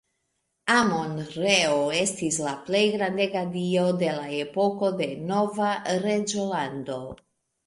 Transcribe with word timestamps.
Amon-Reo 0.75 1.75
estis 1.97 2.39
la 2.45 2.53
plej 2.69 2.81
grandega 2.95 3.43
dio 3.57 3.85
de 4.05 4.09
la 4.17 4.25
epoko 4.39 4.91
de 5.03 5.11
Nova 5.29 5.71
Reĝolando. 6.09 6.99